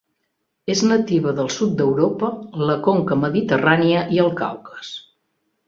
[0.75, 2.31] És nativa del sud d'Europa,
[2.71, 4.93] la conca mediterrània i el Caucas.